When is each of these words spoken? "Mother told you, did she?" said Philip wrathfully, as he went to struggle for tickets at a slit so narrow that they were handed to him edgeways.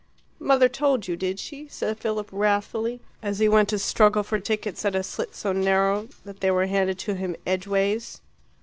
"Mother 0.39 0.67
told 0.67 1.07
you, 1.07 1.15
did 1.15 1.39
she?" 1.39 1.67
said 1.67 1.99
Philip 1.99 2.27
wrathfully, 2.31 3.01
as 3.21 3.37
he 3.37 3.47
went 3.47 3.69
to 3.69 3.77
struggle 3.77 4.23
for 4.23 4.39
tickets 4.39 4.83
at 4.83 4.95
a 4.95 5.03
slit 5.03 5.35
so 5.35 5.53
narrow 5.53 6.07
that 6.25 6.39
they 6.39 6.49
were 6.49 6.65
handed 6.65 6.97
to 7.05 7.13
him 7.13 7.35
edgeways. 7.45 8.19